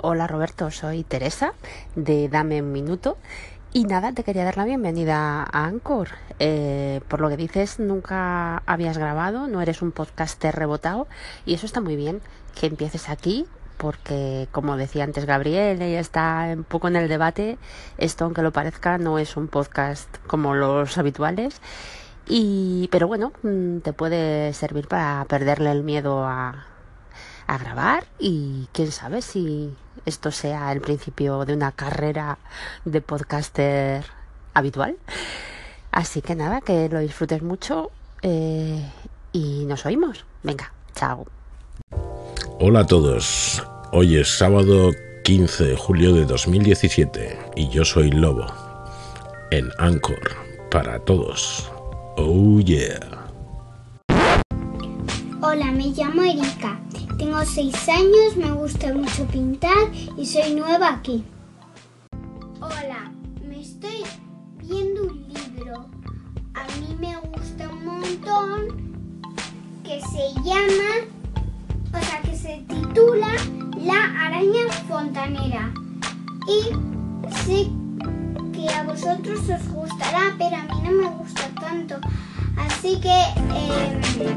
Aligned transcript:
Hola 0.00 0.28
Roberto, 0.28 0.70
soy 0.70 1.02
Teresa 1.02 1.54
de 1.96 2.28
Dame 2.28 2.62
un 2.62 2.70
Minuto. 2.70 3.16
Y 3.72 3.82
nada, 3.82 4.12
te 4.12 4.22
quería 4.22 4.44
dar 4.44 4.56
la 4.56 4.64
bienvenida 4.64 5.42
a 5.42 5.64
Anchor. 5.64 6.10
Eh, 6.38 7.00
por 7.08 7.20
lo 7.20 7.28
que 7.28 7.36
dices, 7.36 7.80
nunca 7.80 8.62
habías 8.64 8.96
grabado, 8.96 9.48
no 9.48 9.60
eres 9.60 9.82
un 9.82 9.90
podcaster 9.90 10.54
rebotado 10.54 11.08
y 11.44 11.54
eso 11.54 11.66
está 11.66 11.80
muy 11.80 11.96
bien 11.96 12.20
que 12.54 12.66
empieces 12.66 13.08
aquí 13.08 13.46
porque, 13.76 14.46
como 14.52 14.76
decía 14.76 15.02
antes 15.02 15.24
Gabriel, 15.26 15.82
ella 15.82 15.98
está 15.98 16.48
un 16.56 16.62
poco 16.62 16.86
en 16.86 16.94
el 16.94 17.08
debate, 17.08 17.58
esto 17.96 18.24
aunque 18.24 18.42
lo 18.42 18.52
parezca 18.52 18.98
no 18.98 19.18
es 19.18 19.36
un 19.36 19.48
podcast 19.48 20.08
como 20.28 20.54
los 20.54 20.96
habituales. 20.96 21.60
Y, 22.28 22.88
pero 22.92 23.08
bueno, 23.08 23.32
mm, 23.42 23.78
te 23.78 23.92
puede 23.92 24.52
servir 24.52 24.86
para 24.86 25.24
perderle 25.24 25.72
el 25.72 25.82
miedo 25.82 26.24
a, 26.24 26.66
a 27.48 27.58
grabar 27.58 28.04
y 28.18 28.68
quién 28.72 28.92
sabe 28.92 29.22
si 29.22 29.74
esto 30.06 30.30
sea 30.30 30.70
el 30.70 30.80
principio 30.80 31.44
de 31.44 31.54
una 31.54 31.72
carrera 31.72 32.38
de 32.84 33.00
podcaster 33.00 34.04
habitual. 34.54 34.96
Así 35.90 36.22
que 36.22 36.36
nada, 36.36 36.60
que 36.60 36.88
lo 36.88 37.00
disfrutes 37.00 37.42
mucho 37.42 37.90
eh, 38.22 38.88
y 39.32 39.64
nos 39.64 39.84
oímos. 39.86 40.24
Venga, 40.42 40.72
chao. 40.94 41.26
Hola 42.60 42.80
a 42.80 42.86
todos. 42.86 43.64
Hoy 43.92 44.18
es 44.18 44.38
sábado 44.38 44.90
15 45.24 45.64
de 45.64 45.76
julio 45.76 46.14
de 46.14 46.26
2017 46.26 47.38
y 47.56 47.68
yo 47.70 47.84
soy 47.84 48.10
Lobo 48.10 48.46
en 49.50 49.70
Anchor 49.78 50.36
para 50.70 50.98
todos. 51.00 51.70
Oh 52.16 52.60
yeah. 52.60 53.17
Hola, 55.60 55.72
me 55.72 55.88
llamo 55.88 56.22
Erika. 56.22 56.78
Tengo 57.18 57.44
6 57.44 57.88
años, 57.88 58.36
me 58.36 58.52
gusta 58.52 58.94
mucho 58.94 59.26
pintar 59.26 59.90
y 60.16 60.24
soy 60.24 60.54
nueva 60.54 60.90
aquí. 60.90 61.24
Hola, 62.60 63.10
me 63.42 63.60
estoy 63.60 64.04
viendo 64.62 65.02
un 65.02 65.26
libro. 65.26 65.86
A 66.54 66.62
mí 66.78 66.96
me 67.00 67.16
gusta 67.16 67.68
un 67.70 67.84
montón 67.84 69.02
que 69.82 70.00
se 70.00 70.32
llama, 70.44 71.08
o 71.92 72.04
sea, 72.04 72.22
que 72.22 72.36
se 72.36 72.64
titula 72.68 73.34
La 73.78 74.26
araña 74.26 74.72
fontanera. 74.86 75.74
Y 76.46 76.66
sé 77.34 77.68
que 78.52 78.68
a 78.72 78.84
vosotros 78.84 79.40
os 79.40 79.68
gustará, 79.72 80.36
pero 80.38 80.54
a 80.54 80.62
mí 80.62 80.82
no 80.84 80.92
me 80.92 81.16
gusta 81.16 81.48
tanto. 81.60 81.96
Así 82.56 83.00
que 83.00 83.08
eh, 83.08 84.36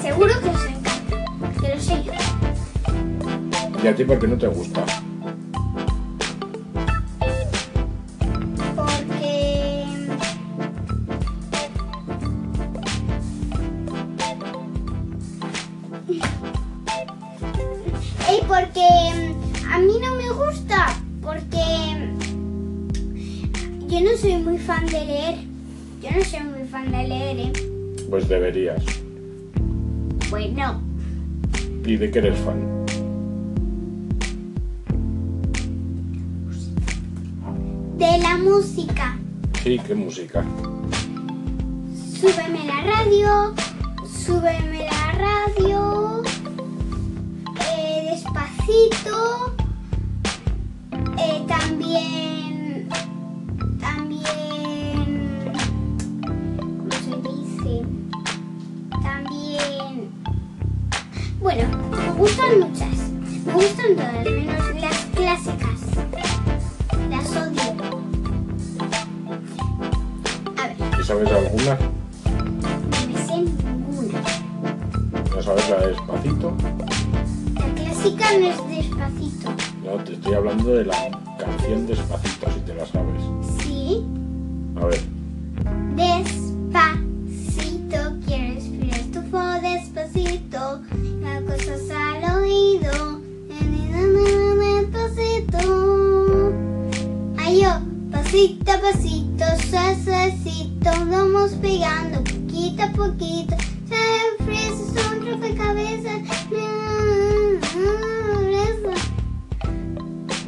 seguro 0.00 0.32
que 0.40 0.48
os 0.48 0.64
encanta, 0.66 1.24
que 1.60 1.68
lo 1.74 1.80
sé 1.80 2.02
yo. 2.04 2.12
¿Y 3.82 3.86
a 3.86 3.94
ti 3.94 4.04
por 4.04 4.18
qué 4.18 4.26
no 4.28 4.36
te 4.36 4.46
gusta? 4.48 4.84
Porque 8.74 9.86
y 18.28 18.44
porque 18.46 18.88
mm, 19.14 19.72
a 19.72 19.78
mí 19.78 19.98
no 20.00 20.14
me 20.14 20.30
gusta 20.30 20.96
porque 21.22 21.64
mm, 21.96 23.88
yo 23.88 24.00
no 24.00 24.16
soy 24.16 24.36
muy 24.36 24.58
fan 24.58 24.86
de 24.86 25.04
leer 25.04 25.36
yo 26.02 26.10
no 26.10 26.24
soy 26.24 26.40
muy 26.40 26.64
fan 26.68 26.90
de 26.92 27.08
leer 27.08 27.38
¿eh? 27.38 27.52
Pues 28.08 28.28
deberías. 28.28 28.82
Bueno 30.30 30.80
¿Y 31.84 31.96
de 31.96 32.10
qué 32.10 32.18
eres 32.18 32.38
fan? 32.40 32.76
de 37.98 38.18
la 38.18 38.36
música 38.38 39.18
Sí, 39.62 39.80
qué 39.86 39.94
música. 39.94 40.44
súbeme 42.20 42.64
la 42.66 42.80
radio 42.84 43.54
súbeme 44.08 44.86
la 44.86 45.12
radio 45.12 46.22
eh, 47.60 48.08
despacito 48.10 49.55
bueno 61.46 61.68
me 61.92 62.12
gustan 62.18 62.58
muchas 62.58 62.88
me 63.46 63.52
gustan 63.52 63.94
todas 63.94 64.24
menos 64.24 64.74
las 64.80 64.96
clásicas 65.14 65.80
las 67.08 67.30
odio 67.36 67.62
a 70.56 70.66
ver 70.66 70.76
¿Y 71.00 71.04
sabes 71.04 71.30
alguna? 71.30 71.78
no 72.90 73.12
me 73.12 73.26
sé 73.26 73.36
ninguna 73.36 74.20
¿No 75.36 75.40
sabes 75.40 75.70
la 75.70 75.76
de 75.76 75.86
despacito? 75.86 76.56
la 77.54 77.74
clásica 77.74 78.26
no 78.40 78.46
es 78.48 78.68
despacito 78.76 79.50
No, 79.84 80.02
te 80.02 80.12
estoy 80.14 80.34
hablando 80.34 80.70
de 80.74 80.84
la 80.84 81.10
canción 81.38 81.86
despacito, 81.86 82.46
si 82.54 82.60
te 82.62 82.74
la 82.74 82.86
sabes. 82.86 83.22
Pasito 98.36 98.70
a 98.70 98.78
pasito, 98.78 99.44
suavecito, 99.70 100.90
vamos 101.10 101.52
pegando 101.52 102.22
poquito 102.22 102.82
a 102.82 102.88
poquito. 102.92 103.56
Se 103.88 103.96
ofrece 104.42 105.16
un 105.16 105.26
rompecabezas. 105.26 106.20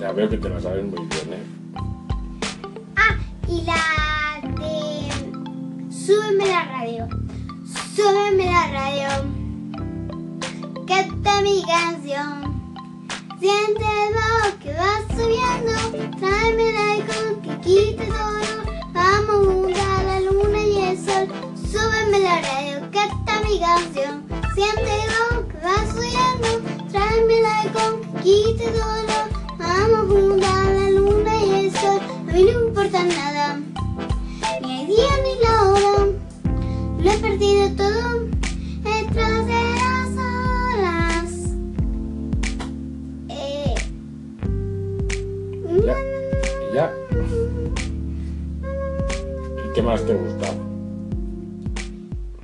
Ya 0.00 0.12
veo 0.12 0.28
que 0.28 0.36
te 0.36 0.48
la 0.48 0.60
sabes 0.60 0.84
muy 0.84 1.00
bien, 1.08 1.32
¿eh? 1.32 1.42
Ah, 2.96 3.18
y 3.48 3.62
la 3.62 3.74
de 4.60 5.92
Súbeme 5.92 6.46
la 6.46 6.64
radio. 6.64 7.08
Súbeme 7.96 8.46
la 8.46 8.66
radio. 8.68 9.08
Canta 10.86 11.42
mi 11.42 11.64
canción. 11.64 12.51
Siente 13.42 13.82
el 13.82 14.14
bajo 14.14 14.56
que 14.62 14.72
va 14.72 15.00
subiendo. 15.16 15.72
Tráeme 16.20 16.72
la 16.74 17.04
con 17.08 17.42
que 17.42 17.58
quite 17.58 18.06
todo. 18.06 18.38
Vamos 18.92 19.46
juntos 19.48 19.82
a 19.82 20.02
la 20.04 20.20
luna 20.20 20.62
y 20.62 20.78
el 20.78 20.96
sol. 20.96 21.26
Súbeme 21.56 22.20
la 22.20 22.40
radio. 22.40 22.88
Canta 22.92 23.40
mi 23.44 23.58
canción. 23.58 24.22
Siente 24.54 24.94
el 24.94 25.08
bajo 25.10 25.48
que 25.48 25.58
va 25.58 25.76
subiendo. 25.92 26.70
Tráeme 26.92 27.40
la 27.40 27.72
con 27.72 28.00
que 28.00 28.22
quite 28.22 28.64
todo. 28.68 29.16
Vamos 29.58 30.12
juntos 30.12 30.48
a 30.48 30.70
la 30.70 30.90
luna 30.90 31.44
y 31.44 31.66
el 31.66 31.72
sol. 31.72 32.00
A 32.28 32.32
mí 32.32 32.44
no 32.44 32.68
importa 32.68 33.02
nada. 33.02 33.31
¿Y 49.82 49.84
qué 49.84 49.90
más 49.90 50.06
te 50.06 50.14
gusta? 50.14 50.46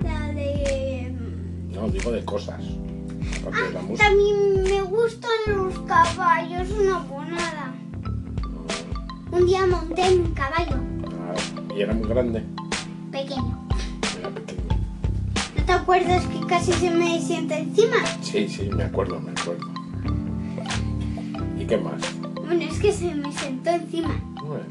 La 0.02 0.32
de. 0.32 1.14
No, 1.72 1.88
digo 1.88 2.10
de 2.10 2.24
cosas. 2.24 2.60
Aparte 3.40 3.62
de 3.62 3.72
la 3.74 3.80
música. 3.82 4.08
También 4.08 4.62
me 4.64 4.82
gustan 4.82 5.30
los 5.46 5.78
caballos, 5.80 6.68
una 6.72 6.98
bonada. 6.98 7.74
Un 9.30 9.46
día 9.46 9.64
monté 9.66 10.04
en 10.06 10.20
un 10.22 10.34
caballo 10.34 10.76
Ah, 11.30 11.34
y 11.76 11.80
era 11.82 11.94
muy 11.94 12.08
grande. 12.08 12.42
pequeño. 13.12 13.68
Era 14.18 14.30
pequeño. 14.30 14.62
¿No 15.58 15.64
te 15.64 15.72
acuerdas 15.72 16.24
que 16.26 16.40
casi 16.46 16.72
se 16.72 16.90
me 16.90 17.20
sienta 17.20 17.56
encima? 17.56 17.96
Sí, 18.20 18.48
sí, 18.48 18.68
me 18.74 18.82
acuerdo, 18.82 19.20
me 19.20 19.30
acuerdo. 19.30 19.64
¿Y 21.56 21.64
qué 21.66 21.76
más? 21.76 22.02
Bueno, 22.34 22.62
es 22.64 22.80
que 22.80 22.92
se 22.92 23.14
me 23.14 23.30
sentó 23.32 23.70
encima. 23.70 24.20
Bueno, 24.44 24.64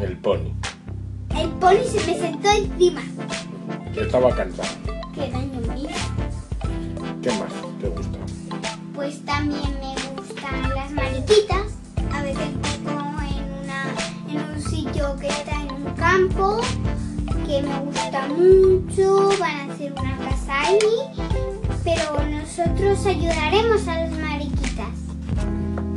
el 0.00 0.16
pony 0.18 0.52
el 1.40 1.48
poli 1.50 1.84
se 1.84 2.06
me 2.06 2.18
sentó 2.18 2.50
encima. 2.50 3.02
yo 3.94 4.02
estaba 4.02 4.34
cansado. 4.34 4.68
Qué 5.14 5.30
daño 5.30 5.60
me 5.68 5.80
hizo. 5.80 5.88
¿Qué 7.22 7.30
más 7.32 7.52
te 7.80 7.88
gusta? 7.88 8.18
Pues 8.94 9.24
también 9.24 9.78
me 9.80 9.94
gustan 10.14 10.74
las 10.74 10.90
mariquitas. 10.92 11.74
A 12.12 12.22
veces 12.22 12.48
como 12.84 13.20
en, 13.22 13.64
una, 13.64 13.94
en 14.28 14.54
un 14.54 14.62
sitio 14.62 15.16
que 15.20 15.28
está 15.28 15.62
en 15.62 15.70
un 15.72 15.84
campo, 15.94 16.60
que 17.46 17.62
me 17.62 17.78
gusta 17.80 18.26
mucho. 18.28 19.30
Van 19.38 19.70
a 19.70 19.72
hacer 19.72 19.92
una 19.92 20.18
casa 20.18 20.60
ahí. 20.62 20.78
Pero 21.84 22.24
nosotros 22.30 23.06
ayudaremos 23.06 23.86
a 23.88 23.94
las 24.02 24.12
mariquitas. 24.18 24.88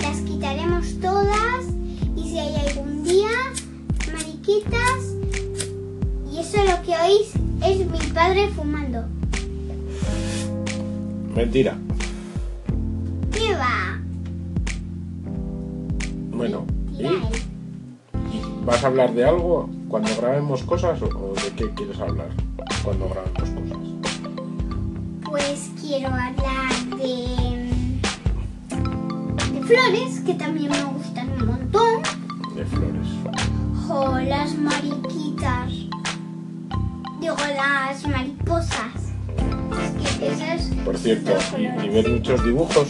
Las 0.02 0.18
quitaremos 0.22 1.00
todas 1.00 1.66
y 2.16 2.30
si 2.30 2.40
hay 2.40 2.56
algún 2.68 3.04
día, 3.04 3.30
mariquitas, 4.12 5.11
ve 8.34 8.48
fumando. 8.50 9.04
Mentira. 11.36 11.76
¿Qué 13.32 13.54
va? 13.56 14.00
Bueno, 16.32 16.66
él. 16.98 17.22
¿Y 18.32 18.66
¿Vas 18.66 18.84
a 18.84 18.88
hablar 18.88 19.14
de 19.14 19.26
algo 19.26 19.70
cuando 19.90 20.10
grabemos 20.18 20.64
cosas 20.64 21.02
o, 21.02 21.06
o 21.06 21.34
de 21.34 21.52
qué 21.56 21.70
quieres 21.72 22.00
hablar 22.00 22.30
cuando 22.84 23.10
grabemos 23.10 23.50
cosas? 23.50 23.78
Pues 25.24 25.72
quiero 25.82 26.08
hablar 26.08 26.36
de, 26.98 27.72
de 29.54 29.62
flores, 29.62 30.20
que 30.26 30.34
también 30.36 30.72
me 30.72 30.84
gustan 30.84 31.30
un 31.32 31.48
montón. 31.48 32.02
De 32.56 32.66
flores. 32.66 33.08
O 33.90 34.18
las 34.20 34.56
mariquitas 34.56 35.91
digo, 37.22 37.36
las 37.56 38.08
mariposas. 38.08 39.14
Es 39.80 40.18
que 40.18 40.28
esas 40.28 40.66
Por 40.84 40.98
cierto, 40.98 41.32
¿y, 41.58 41.62
¿y 41.62 41.90
ves 41.90 42.10
muchos 42.10 42.44
dibujos? 42.44 42.88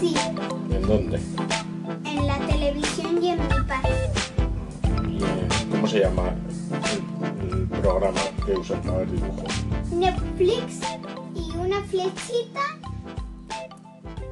Sí. 0.00 0.14
¿En 0.70 0.82
dónde? 0.82 1.20
En 2.04 2.26
la 2.26 2.38
televisión 2.38 3.22
y 3.22 3.28
en 3.30 3.38
mi 3.38 3.62
país. 3.68 4.32
¿Cómo 5.70 5.86
se 5.86 6.00
llama 6.00 6.34
el, 7.52 7.66
programa 7.68 8.20
que 8.44 8.52
usas 8.52 8.80
para 8.80 8.98
ver 8.98 9.10
dibujos? 9.10 9.64
Netflix 9.92 10.80
y 11.34 11.56
una 11.56 11.82
flechita 11.82 12.60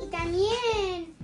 y 0.03 0.11
también 0.11 1.18